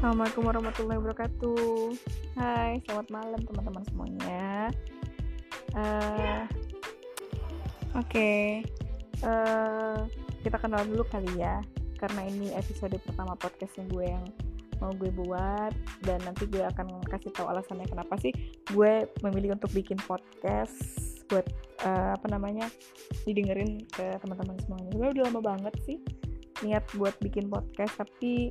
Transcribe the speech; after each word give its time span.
Assalamualaikum 0.00 0.48
warahmatullahi 0.48 0.96
wabarakatuh. 0.96 1.92
Hai, 2.32 2.80
selamat 2.88 3.12
malam 3.12 3.40
teman-teman 3.44 3.84
semuanya. 3.92 4.72
Uh, 5.76 6.48
Oke, 8.00 8.08
okay. 8.08 8.40
uh, 9.20 9.28
eh, 9.28 9.96
kita 10.40 10.56
kenal 10.56 10.88
dulu 10.88 11.04
kali 11.04 11.28
ya, 11.36 11.60
karena 12.00 12.32
ini 12.32 12.48
episode 12.56 12.96
pertama 13.04 13.36
podcastnya 13.36 13.84
gue 13.92 14.08
yang 14.08 14.24
mau 14.80 14.88
gue 14.96 15.12
buat 15.12 15.76
dan 16.08 16.16
nanti 16.24 16.48
gue 16.48 16.64
akan 16.64 17.04
kasih 17.04 17.36
tahu 17.36 17.52
alasannya 17.52 17.84
kenapa 17.84 18.16
sih 18.24 18.32
gue 18.72 19.04
memilih 19.20 19.60
untuk 19.60 19.68
bikin 19.76 20.00
podcast 20.08 20.80
buat 21.28 21.44
uh, 21.84 22.16
apa 22.16 22.24
namanya 22.32 22.72
didengerin 23.28 23.84
ke 23.92 24.16
teman-teman 24.24 24.56
semuanya. 24.64 24.96
Gue 24.96 25.12
udah 25.12 25.28
lama 25.28 25.40
banget 25.44 25.76
sih 25.84 26.00
niat 26.64 26.88
buat 26.96 27.12
bikin 27.20 27.52
podcast 27.52 28.00
tapi 28.00 28.48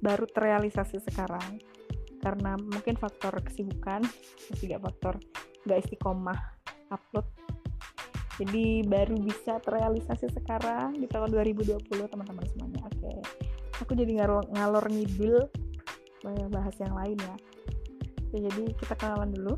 baru 0.00 0.24
terrealisasi 0.28 1.00
sekarang. 1.04 1.60
Karena 2.20 2.56
mungkin 2.56 3.00
faktor 3.00 3.32
kesibukan 3.40 4.04
juga 4.60 4.76
faktor 4.76 5.14
nggak 5.64 5.78
istiqomah 5.88 6.40
upload. 6.92 7.24
Jadi 8.40 8.84
baru 8.88 9.20
bisa 9.20 9.60
terrealisasi 9.60 10.32
sekarang 10.32 10.96
di 10.96 11.04
tahun 11.08 11.28
2020 11.32 11.84
teman-teman 11.88 12.44
semuanya. 12.56 12.80
Oke. 12.88 13.00
Okay. 13.04 13.18
aku 13.80 13.96
jadi 13.96 14.12
ngalor, 14.20 14.44
ngalor 14.52 14.84
ngidul 14.92 15.48
bahas 16.52 16.76
yang 16.80 16.92
lain 16.92 17.16
ya. 17.16 17.36
Jadi 18.36 18.76
kita 18.76 18.96
kenalan 18.96 19.32
dulu. 19.32 19.56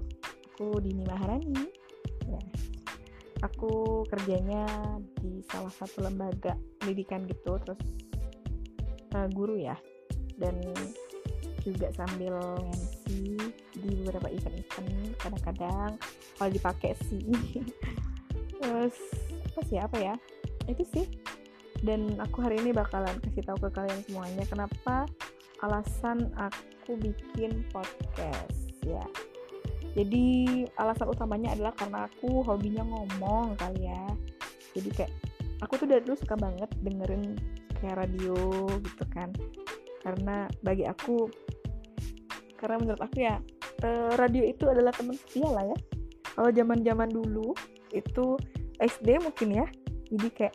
Aku 0.55 0.79
Dini 0.79 1.03
Maharani. 1.07 1.83
Ya. 2.31 2.43
aku 3.43 4.07
kerjanya 4.07 4.65
di 5.19 5.43
salah 5.51 5.75
satu 5.75 6.07
lembaga 6.07 6.55
pendidikan 6.79 7.27
gitu 7.27 7.59
terus 7.61 7.83
uh, 9.13 9.29
guru 9.35 9.59
ya 9.59 9.75
dan 10.43 10.59
juga 11.63 11.95
sambil 11.95 12.35
MC 12.67 13.39
di 13.79 13.91
beberapa 14.03 14.27
event-event 14.27 15.15
kadang-kadang 15.23 15.91
kalau 16.37 16.51
dipakai 16.51 16.99
sih. 17.07 17.23
Terus 18.59 18.97
apa 19.55 19.61
sih 19.71 19.79
apa 19.79 19.97
ya? 19.99 20.15
Itu 20.67 20.83
sih. 20.91 21.07
Dan 21.83 22.19
aku 22.19 22.43
hari 22.43 22.63
ini 22.63 22.71
bakalan 22.75 23.19
kasih 23.23 23.43
tahu 23.47 23.59
ke 23.67 23.71
kalian 23.75 24.03
semuanya 24.07 24.47
kenapa 24.47 25.07
alasan 25.63 26.31
aku 26.39 26.99
bikin 26.99 27.63
podcast 27.71 28.75
ya. 28.83 29.03
Jadi 29.95 30.67
alasan 30.79 31.11
utamanya 31.11 31.55
adalah 31.55 31.75
karena 31.79 32.07
aku 32.11 32.43
hobinya 32.43 32.83
ngomong 32.83 33.55
kali 33.59 33.87
ya. 33.87 34.07
Jadi 34.75 34.89
kayak 34.95 35.13
aku 35.63 35.79
tuh 35.79 35.87
dari 35.87 36.03
dulu 36.03 36.19
suka 36.19 36.35
banget 36.35 36.71
dengerin 36.83 37.39
kayak 37.83 37.99
radio 38.07 38.39
gitu 38.79 39.05
kan 39.11 39.31
karena 40.03 40.51
bagi 40.61 40.85
aku 40.85 41.31
karena 42.59 42.79
menurut 42.79 43.03
aku 43.03 43.17
ya 43.23 43.39
eh, 43.83 44.13
radio 44.15 44.47
itu 44.47 44.71
adalah 44.71 44.95
teman 44.95 45.19
setia 45.19 45.51
lah 45.51 45.67
ya. 45.67 45.79
Kalau 46.33 46.51
zaman 46.55 46.79
zaman 46.87 47.11
dulu 47.11 47.55
itu 47.91 48.39
SD 48.79 49.19
mungkin 49.19 49.49
ya. 49.63 49.67
Jadi 50.15 50.29
kayak 50.31 50.55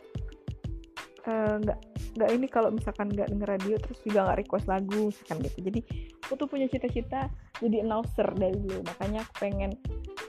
eh, 1.28 1.54
nggak 1.60 1.78
uh, 1.80 1.96
nggak 2.18 2.30
ini 2.34 2.46
kalau 2.48 2.72
misalkan 2.72 3.12
nggak 3.12 3.28
denger 3.30 3.48
radio 3.48 3.76
terus 3.78 4.00
juga 4.02 4.26
nggak 4.26 4.38
request 4.48 4.66
lagu 4.66 5.12
misalkan 5.12 5.36
gitu. 5.44 5.58
Jadi 5.68 5.80
aku 6.24 6.32
tuh 6.40 6.48
punya 6.48 6.66
cita-cita 6.72 7.28
jadi 7.60 7.84
announcer 7.84 8.28
dari 8.36 8.56
dulu. 8.56 8.80
Makanya 8.88 9.20
aku 9.28 9.32
pengen 9.44 9.76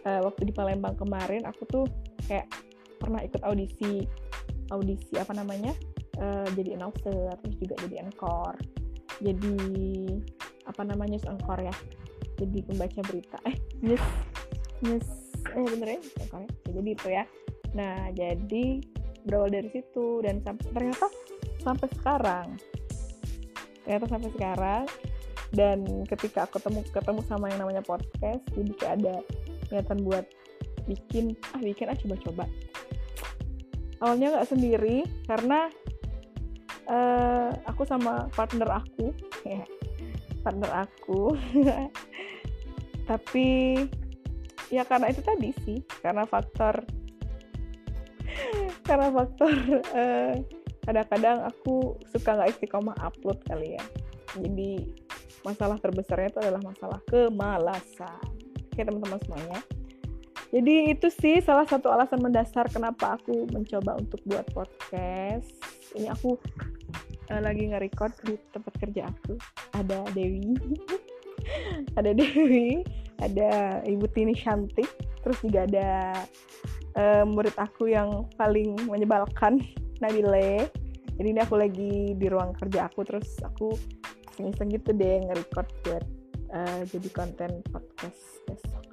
uh, 0.04 0.22
waktu 0.28 0.52
di 0.52 0.54
Palembang 0.54 1.00
kemarin 1.00 1.48
aku 1.48 1.64
tuh 1.68 1.86
kayak 2.28 2.52
pernah 3.00 3.24
ikut 3.24 3.40
audisi 3.48 4.04
audisi 4.70 5.18
apa 5.18 5.34
namanya 5.34 5.74
uh, 6.22 6.46
jadi 6.54 6.78
announcer 6.78 7.32
terus 7.42 7.56
juga 7.58 7.76
jadi 7.88 8.06
encore 8.06 8.60
jadi 9.20 9.56
apa 10.68 10.82
namanya 10.86 11.20
news 11.20 11.28
anchor 11.28 11.60
ya. 11.60 11.76
Jadi 12.40 12.58
pembaca 12.64 13.00
berita. 13.04 13.38
Eh 13.44 13.56
news 13.84 14.04
news 14.80 15.08
eh 15.56 15.66
bener 15.66 15.98
ya 15.98 16.00
anchor 16.24 16.42
ya. 16.46 16.52
jadi 16.72 16.90
itu 16.96 17.08
ya. 17.12 17.24
Nah 17.76 17.96
jadi 18.16 18.66
berawal 19.28 19.52
dari 19.52 19.70
situ 19.76 20.24
dan 20.24 20.40
sampai 20.46 20.66
ternyata 20.72 21.08
sampai 21.60 21.88
sekarang. 22.00 22.48
Ternyata 23.84 24.06
sampai 24.08 24.30
sekarang. 24.36 24.84
Dan 25.50 26.06
ketika 26.06 26.46
aku 26.46 26.62
ketemu 26.62 26.86
ketemu 26.94 27.22
sama 27.26 27.50
yang 27.50 27.66
namanya 27.66 27.82
podcast 27.82 28.46
jadi 28.54 28.72
kayak 28.78 28.94
ada 29.02 29.16
niatan 29.74 30.06
buat 30.06 30.26
bikin 30.86 31.34
ah 31.58 31.62
bikin 31.62 31.90
ah 31.90 31.98
coba-coba. 31.98 32.46
Awalnya 34.00 34.28
nggak 34.38 34.48
sendiri 34.48 35.04
karena 35.28 35.68
uh, 36.90 37.54
aku 37.70 37.86
sama 37.86 38.28
partner 38.34 38.82
aku. 38.82 39.14
Ya 39.46 39.64
partner 40.42 40.90
aku. 40.90 41.38
Tapi 43.10 43.48
ya 44.70 44.86
karena 44.86 45.10
itu 45.10 45.22
tadi 45.26 45.50
sih 45.66 45.82
karena 46.06 46.30
faktor 46.30 46.86
karena 48.88 49.10
faktor 49.10 49.50
uh, 49.98 50.38
kadang-kadang 50.86 51.42
aku 51.42 51.98
suka 52.14 52.38
nggak 52.38 52.58
istiqomah 52.58 52.98
upload 53.02 53.38
kali 53.46 53.78
ya. 53.78 53.86
Jadi 54.38 54.94
masalah 55.42 55.82
terbesarnya 55.82 56.30
itu 56.30 56.40
adalah 56.42 56.62
masalah 56.62 57.00
kemalasan. 57.10 58.22
Oke 58.70 58.82
teman-teman 58.82 59.20
semuanya. 59.26 59.62
Jadi 60.50 60.98
itu 60.98 61.08
sih 61.14 61.38
salah 61.46 61.66
satu 61.70 61.94
alasan 61.94 62.26
mendasar 62.26 62.66
kenapa 62.74 63.22
aku 63.22 63.46
mencoba 63.54 64.02
untuk 64.02 64.18
buat 64.26 64.50
podcast. 64.50 65.46
Ini 65.94 66.10
aku 66.10 66.42
uh, 67.32 67.42
lagi 67.42 67.70
nge-record 67.70 68.14
di 68.26 68.36
tempat 68.52 68.74
kerja 68.82 69.10
aku. 69.10 69.38
Ada 69.78 70.10
Dewi. 70.14 70.58
Ada 72.00 72.12
Dewi 72.14 72.84
ada 73.20 73.80
Ibu 73.84 74.08
Tini 74.16 74.36
Cantik 74.36 74.88
terus 75.24 75.38
juga 75.44 75.68
ada 75.68 75.88
uh, 76.96 77.24
murid 77.28 77.56
aku 77.60 77.92
yang 77.92 78.28
paling 78.40 78.76
menyebalkan 78.88 79.60
Nabile 80.02 80.72
jadi 81.20 81.28
ini 81.36 81.40
aku 81.44 81.56
lagi 81.60 82.16
di 82.16 82.28
ruang 82.32 82.56
kerja 82.56 82.88
aku 82.88 83.04
terus 83.04 83.28
aku 83.44 83.76
iseng 84.40 84.72
gitu 84.72 84.96
deh 84.96 85.20
nge-record 85.28 85.68
buat 85.84 86.04
uh, 86.56 86.82
jadi 86.88 87.10
konten 87.12 87.60
podcast 87.68 88.40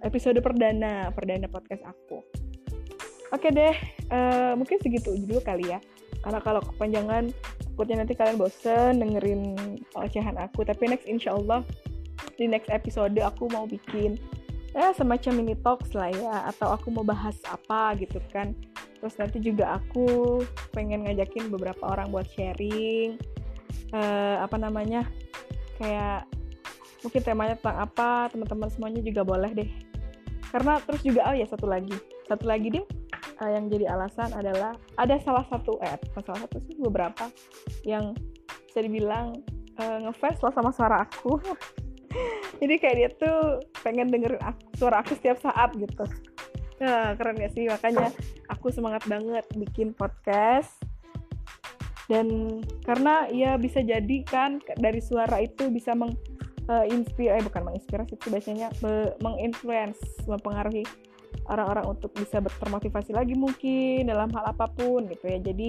episode 0.02 0.42
perdana 0.42 1.14
perdana 1.14 1.46
podcast 1.46 1.86
aku. 1.86 2.18
Oke 3.30 3.54
deh 3.54 3.74
uh, 4.10 4.58
mungkin 4.58 4.82
segitu 4.82 5.14
dulu 5.22 5.38
kali 5.46 5.70
ya. 5.70 5.78
Karena 6.18 6.42
kalau 6.42 6.58
kepanjangan 6.66 7.30
takutnya 7.76 8.00
nanti 8.00 8.16
kalian 8.16 8.40
bosen 8.40 9.04
dengerin 9.04 9.52
ocehan 9.92 10.32
aku. 10.40 10.64
Tapi 10.64 10.96
next 10.96 11.04
insya 11.04 11.36
Allah 11.36 11.60
di 12.40 12.48
next 12.48 12.72
episode 12.72 13.12
aku 13.20 13.52
mau 13.52 13.68
bikin 13.68 14.16
ya 14.72 14.96
semacam 14.96 15.44
mini 15.44 15.52
talks 15.60 15.92
lah 15.92 16.08
ya. 16.08 16.48
Atau 16.48 16.72
aku 16.72 16.88
mau 16.88 17.04
bahas 17.04 17.36
apa 17.44 17.92
gitu 18.00 18.16
kan. 18.32 18.56
Terus 18.96 19.20
nanti 19.20 19.44
juga 19.44 19.76
aku 19.76 20.40
pengen 20.72 21.04
ngajakin 21.04 21.52
beberapa 21.52 21.84
orang 21.84 22.08
buat 22.08 22.24
sharing 22.32 23.20
uh, 23.92 24.40
apa 24.40 24.56
namanya 24.56 25.04
kayak 25.76 26.24
mungkin 27.04 27.20
temanya 27.20 27.60
tentang 27.60 27.76
apa 27.92 28.32
teman-teman 28.32 28.72
semuanya 28.72 29.04
juga 29.04 29.20
boleh 29.20 29.52
deh. 29.52 29.68
Karena 30.48 30.80
terus 30.80 31.04
juga 31.04 31.28
oh 31.28 31.36
ya 31.36 31.44
satu 31.44 31.68
lagi. 31.68 31.92
Satu 32.24 32.48
lagi 32.48 32.72
deh 32.72 32.88
uh, 33.40 33.50
yang 33.50 33.68
jadi 33.68 33.92
alasan 33.92 34.32
adalah 34.32 34.76
ada 34.96 35.16
salah 35.20 35.44
satu 35.48 35.78
eh 35.84 35.96
salah 36.20 36.40
satu 36.46 36.58
sih 36.64 36.76
beberapa 36.80 37.28
yang 37.84 38.16
bisa 38.68 38.80
dibilang 38.84 39.40
uh, 39.80 39.98
ngefans 40.04 40.40
lah 40.44 40.52
sama 40.52 40.70
suara 40.72 41.04
aku. 41.04 41.40
Jadi 42.60 42.74
kayak 42.80 42.96
dia 42.96 43.10
tuh 43.12 43.60
pengen 43.84 44.08
dengerin 44.08 44.40
aku, 44.40 44.64
suara 44.80 45.04
aku 45.04 45.12
setiap 45.12 45.36
saat 45.36 45.76
gitu. 45.76 46.04
Nah, 46.80 47.12
keren 47.16 47.36
gak 47.36 47.52
sih? 47.52 47.68
Makanya 47.68 48.08
aku 48.48 48.72
semangat 48.72 49.04
banget 49.04 49.44
bikin 49.52 49.92
podcast. 49.92 50.72
Dan 52.08 52.60
karena 52.86 53.28
ya 53.28 53.60
bisa 53.60 53.84
jadi 53.84 54.24
kan 54.24 54.62
dari 54.80 55.04
suara 55.04 55.42
itu 55.42 55.68
bisa 55.68 55.92
meng 55.92 56.16
uh, 56.70 56.84
eh 56.86 57.42
bukan 57.42 57.62
menginspirasi 57.66 58.14
itu 58.14 58.26
biasanya 58.30 58.70
menginfluence 59.18 59.98
mempengaruhi 60.30 60.86
orang-orang 61.46 61.86
untuk 61.96 62.10
bisa 62.14 62.42
termotivasi 62.42 63.14
lagi 63.14 63.34
mungkin 63.38 64.10
dalam 64.10 64.30
hal 64.34 64.44
apa 64.50 64.66
pun 64.70 65.06
gitu 65.06 65.24
ya 65.26 65.38
jadi 65.40 65.68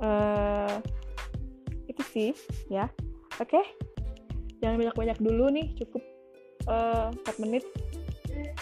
uh, 0.00 0.76
itu 1.88 2.02
sih 2.08 2.30
ya 2.72 2.88
oke 3.40 3.48
okay? 3.48 3.64
jangan 4.64 4.80
banyak-banyak 4.80 5.18
dulu 5.20 5.50
nih 5.52 5.66
cukup 5.76 6.02
uh, 6.70 7.10
eh, 7.12 7.34
4 7.36 7.42
menit 7.42 7.64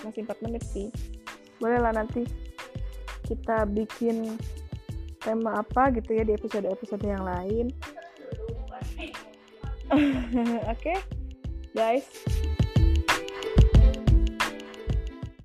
masih 0.03 0.25
4 0.27 0.45
menit 0.49 0.62
sih 0.65 0.89
boleh 1.61 1.79
lah 1.79 1.93
nanti 1.93 2.25
kita 3.29 3.69
bikin 3.69 4.35
tema 5.21 5.61
apa 5.61 5.93
gitu 5.93 6.17
ya 6.17 6.25
di 6.25 6.33
episode-episode 6.35 7.05
yang 7.05 7.23
lain 7.23 7.71
oke 10.73 10.75
okay? 10.75 10.99
guys 11.77 12.09